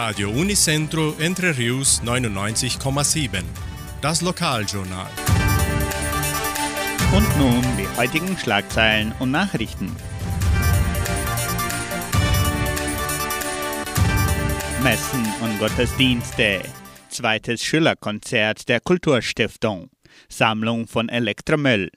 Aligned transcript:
Radio 0.00 0.30
Unicentro 0.30 1.16
Entre 1.18 1.58
Rius 1.58 2.00
99,7. 2.04 3.42
Das 4.00 4.22
Lokaljournal. 4.22 5.10
Und 7.12 7.36
nun 7.36 7.64
die 7.76 7.88
heutigen 7.96 8.38
Schlagzeilen 8.38 9.12
und 9.18 9.32
Nachrichten. 9.32 9.90
Messen 14.84 15.26
und 15.40 15.58
Gottesdienste. 15.58 16.62
Zweites 17.08 17.64
Schülerkonzert 17.64 18.68
der 18.68 18.78
Kulturstiftung. 18.78 19.90
Sammlung 20.28 20.86
von 20.86 21.08
Elektromüll. 21.08 21.90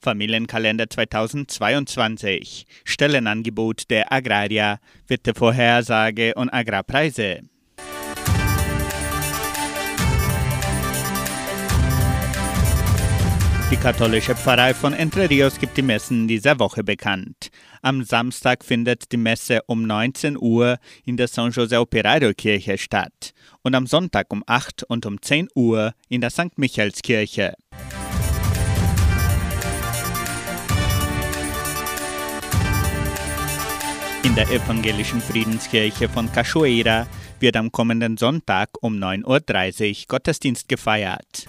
Familienkalender 0.00 0.88
2022. 0.88 2.66
Stellenangebot 2.84 3.90
der 3.90 4.12
Agraria. 4.12 4.78
Wettervorhersage 5.08 6.34
und 6.34 6.50
Agrarpreise. 6.50 7.42
Die 13.70 13.76
katholische 13.76 14.34
Pfarrei 14.34 14.72
von 14.72 14.94
Entre 14.94 15.28
Rios 15.28 15.58
gibt 15.58 15.76
die 15.76 15.82
Messen 15.82 16.26
dieser 16.26 16.58
Woche 16.58 16.82
bekannt. 16.82 17.50
Am 17.82 18.02
Samstag 18.02 18.64
findet 18.64 19.12
die 19.12 19.18
Messe 19.18 19.60
um 19.66 19.82
19 19.82 20.38
Uhr 20.38 20.78
in 21.04 21.18
der 21.18 21.28
San 21.28 21.50
José 21.50 21.78
Operario 21.78 22.32
Kirche 22.32 22.78
statt 22.78 23.34
und 23.62 23.74
am 23.74 23.86
Sonntag 23.86 24.32
um 24.32 24.42
8 24.46 24.84
und 24.84 25.04
um 25.04 25.20
10 25.20 25.48
Uhr 25.54 25.92
in 26.08 26.22
der 26.22 26.30
St. 26.30 26.56
Michaelskirche. 26.56 27.56
In 34.28 34.34
der 34.34 34.50
evangelischen 34.50 35.22
Friedenskirche 35.22 36.06
von 36.06 36.30
Cachoeira 36.30 37.06
wird 37.40 37.56
am 37.56 37.72
kommenden 37.72 38.18
Sonntag 38.18 38.68
um 38.82 38.98
9.30 38.98 40.00
Uhr 40.00 40.04
Gottesdienst 40.06 40.68
gefeiert. 40.68 41.46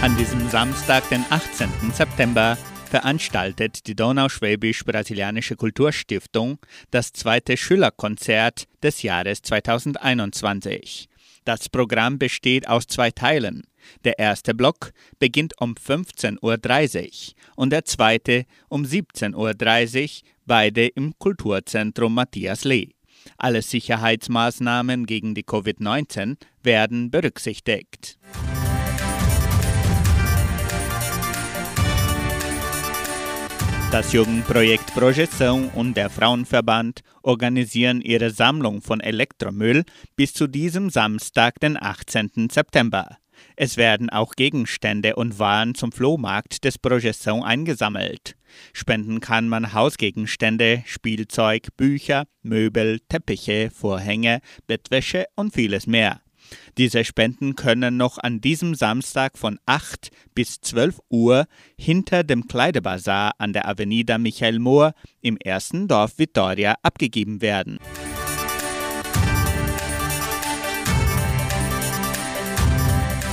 An 0.00 0.16
diesem 0.16 0.48
Samstag, 0.48 1.08
den 1.08 1.24
18. 1.30 1.70
September, 1.92 2.58
veranstaltet 2.90 3.86
die 3.86 3.94
Donauschwäbisch-Brasilianische 3.94 5.54
Kulturstiftung 5.54 6.58
das 6.90 7.12
zweite 7.12 7.56
Schülerkonzert 7.56 8.66
des 8.82 9.02
Jahres 9.02 9.42
2021. 9.42 11.11
Das 11.44 11.68
Programm 11.68 12.18
besteht 12.18 12.68
aus 12.68 12.86
zwei 12.86 13.10
Teilen. 13.10 13.62
Der 14.04 14.18
erste 14.18 14.54
Block 14.54 14.92
beginnt 15.18 15.54
um 15.60 15.74
15.30 15.74 17.32
Uhr 17.32 17.34
und 17.56 17.70
der 17.70 17.84
zweite 17.84 18.46
um 18.68 18.84
17.30 18.84 20.22
Uhr, 20.22 20.28
beide 20.46 20.86
im 20.86 21.18
Kulturzentrum 21.18 22.14
Matthias 22.14 22.64
Lee. 22.64 22.90
Alle 23.36 23.62
Sicherheitsmaßnahmen 23.62 25.06
gegen 25.06 25.34
die 25.34 25.44
Covid-19 25.44 26.36
werden 26.62 27.10
berücksichtigt. 27.10 28.18
Das 33.92 34.14
Jugendprojekt 34.14 34.94
Projeção 34.94 35.70
und 35.74 35.98
der 35.98 36.08
Frauenverband 36.08 37.02
organisieren 37.22 38.00
ihre 38.00 38.30
Sammlung 38.30 38.80
von 38.80 39.00
Elektromüll 39.00 39.84
bis 40.16 40.32
zu 40.32 40.46
diesem 40.46 40.88
Samstag, 40.88 41.60
den 41.60 41.76
18. 41.76 42.48
September. 42.50 43.18
Es 43.54 43.76
werden 43.76 44.08
auch 44.08 44.34
Gegenstände 44.34 45.14
und 45.16 45.38
Waren 45.38 45.74
zum 45.74 45.92
Flohmarkt 45.92 46.64
des 46.64 46.82
Projeção 46.82 47.42
eingesammelt. 47.42 48.34
Spenden 48.72 49.20
kann 49.20 49.46
man 49.50 49.74
Hausgegenstände, 49.74 50.82
Spielzeug, 50.86 51.68
Bücher, 51.76 52.24
Möbel, 52.40 53.00
Teppiche, 53.10 53.70
Vorhänge, 53.70 54.40
Bettwäsche 54.66 55.26
und 55.36 55.52
vieles 55.52 55.86
mehr. 55.86 56.22
Diese 56.78 57.04
Spenden 57.04 57.56
können 57.56 57.96
noch 57.96 58.18
an 58.18 58.40
diesem 58.40 58.74
Samstag 58.74 59.38
von 59.38 59.58
8 59.66 60.10
bis 60.34 60.60
12 60.60 61.00
Uhr 61.08 61.46
hinter 61.76 62.24
dem 62.24 62.46
Kleidebazar 62.48 63.32
an 63.38 63.52
der 63.52 63.68
Avenida 63.68 64.18
Michael 64.18 64.58
Mohr 64.58 64.94
im 65.20 65.36
ersten 65.36 65.88
Dorf 65.88 66.18
Vitoria 66.18 66.76
abgegeben 66.82 67.42
werden. 67.42 67.78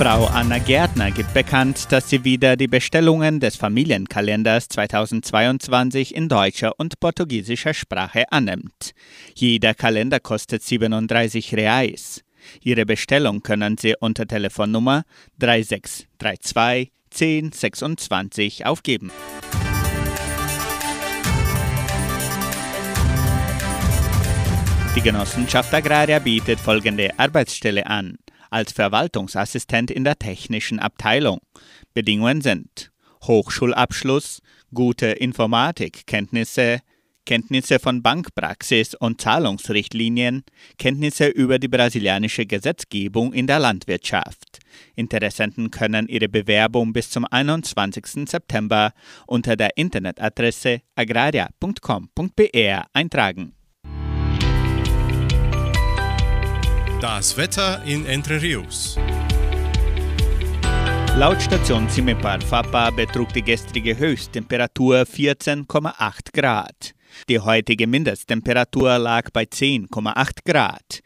Frau 0.00 0.24
Anna 0.28 0.56
Gärtner 0.56 1.10
gibt 1.10 1.34
bekannt, 1.34 1.92
dass 1.92 2.08
sie 2.08 2.24
wieder 2.24 2.56
die 2.56 2.68
Bestellungen 2.68 3.38
des 3.38 3.56
Familienkalenders 3.56 4.68
2022 4.68 6.14
in 6.14 6.30
deutscher 6.30 6.72
und 6.78 7.00
portugiesischer 7.00 7.74
Sprache 7.74 8.24
annimmt. 8.32 8.94
Jeder 9.34 9.74
Kalender 9.74 10.18
kostet 10.18 10.62
37 10.62 11.54
Reais. 11.54 12.22
Ihre 12.62 12.86
Bestellung 12.86 13.42
können 13.42 13.78
Sie 13.78 13.94
unter 13.98 14.26
Telefonnummer 14.26 15.04
3632 15.38 16.92
1026 17.12 18.66
aufgeben. 18.66 19.10
Die 24.96 25.02
Genossenschaft 25.02 25.72
Agraria 25.72 26.18
bietet 26.18 26.60
folgende 26.60 27.18
Arbeitsstelle 27.18 27.86
an. 27.86 28.18
Als 28.50 28.72
Verwaltungsassistent 28.72 29.90
in 29.90 30.02
der 30.02 30.18
technischen 30.18 30.80
Abteilung. 30.80 31.40
Bedingungen 31.94 32.40
sind 32.40 32.90
Hochschulabschluss, 33.22 34.42
gute 34.74 35.06
Informatikkenntnisse, 35.06 36.80
Kenntnisse 37.26 37.78
von 37.78 38.02
Bankpraxis 38.02 38.94
und 38.94 39.20
Zahlungsrichtlinien, 39.20 40.42
Kenntnisse 40.78 41.26
über 41.26 41.58
die 41.58 41.68
brasilianische 41.68 42.46
Gesetzgebung 42.46 43.32
in 43.32 43.46
der 43.46 43.58
Landwirtschaft. 43.58 44.58
Interessenten 44.96 45.70
können 45.70 46.08
ihre 46.08 46.28
Bewerbung 46.28 46.92
bis 46.92 47.10
zum 47.10 47.24
21. 47.24 48.28
September 48.28 48.92
unter 49.26 49.56
der 49.56 49.76
Internetadresse 49.76 50.80
agraria.com.br 50.94 52.82
eintragen. 52.92 53.54
Das 57.00 57.36
Wetter 57.36 57.82
in 57.86 58.04
Entre 58.04 58.42
Rios. 58.42 58.98
Laut 61.16 61.42
Station 61.42 61.88
Cimepar 61.88 62.40
Fapa 62.40 62.90
betrug 62.90 63.32
die 63.32 63.42
gestrige 63.42 63.98
Höchsttemperatur 63.98 65.00
14,8 65.02 66.32
Grad. 66.32 66.94
Die 67.28 67.38
heutige 67.38 67.86
Mindesttemperatur 67.86 68.98
lag 68.98 69.30
bei 69.32 69.44
10,8 69.44 70.44
Grad. 70.44 71.00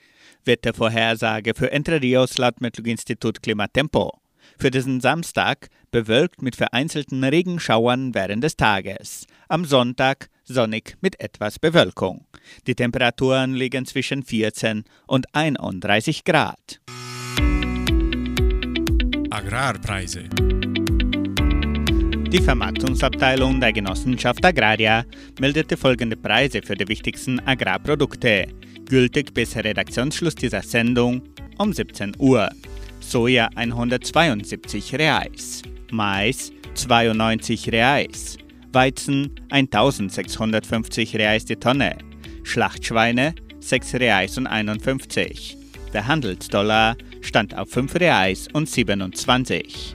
Wettervorhersage 0.44 1.54
für 1.54 1.72
Entre 1.72 2.00
Rios 2.00 2.38
laut 2.38 2.60
Metlog-Institut 2.60 3.42
Klimatempo. 3.42 4.20
Für 4.58 4.70
diesen 4.70 5.00
Samstag 5.00 5.68
bewölkt 5.90 6.42
mit 6.42 6.56
vereinzelten 6.56 7.24
Regenschauern 7.24 8.14
während 8.14 8.44
des 8.44 8.56
Tages. 8.56 9.26
Am 9.48 9.64
Sonntag 9.64 10.28
sonnig 10.44 10.96
mit 11.00 11.18
etwas 11.20 11.58
Bewölkung. 11.58 12.26
Die 12.66 12.74
Temperaturen 12.74 13.54
liegen 13.54 13.86
zwischen 13.86 14.22
14 14.22 14.84
und 15.06 15.26
31 15.34 16.24
Grad. 16.24 16.80
Agrarpreise. 19.30 20.28
Die 22.34 22.42
Vermarktungsabteilung 22.42 23.60
der 23.60 23.72
Genossenschaft 23.72 24.44
Agraria 24.44 25.04
meldete 25.38 25.76
folgende 25.76 26.16
Preise 26.16 26.62
für 26.62 26.74
die 26.74 26.88
wichtigsten 26.88 27.38
Agrarprodukte, 27.38 28.48
gültig 28.86 29.32
bis 29.32 29.54
Redaktionsschluss 29.54 30.34
dieser 30.34 30.62
Sendung 30.62 31.22
um 31.58 31.72
17 31.72 32.16
Uhr. 32.18 32.48
Soja 32.98 33.48
172 33.54 34.96
Reais, 34.96 35.62
Mais 35.92 36.50
92 36.74 37.70
Reais, 37.70 38.36
Weizen 38.72 39.30
1650 39.50 41.14
Reais 41.14 41.44
die 41.44 41.54
Tonne, 41.54 41.96
Schlachtschweine 42.42 43.36
6 43.60 43.94
Reais 43.94 44.36
und 44.38 44.48
51. 44.48 45.56
Der 45.92 46.08
Handelsdollar 46.08 46.96
stand 47.20 47.56
auf 47.56 47.70
5 47.70 47.94
Reais 47.94 48.48
und 48.52 48.68
27. 48.68 49.94